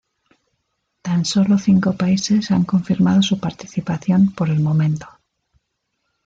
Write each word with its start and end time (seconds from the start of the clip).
Tan 1.03 1.25
solo 1.25 1.59
cinco 1.59 1.93
países 1.95 2.49
han 2.49 2.63
confirmado 2.63 3.21
su 3.21 3.39
participación 3.39 4.31
por 4.31 4.49
el 4.49 4.59
momento. 4.59 5.07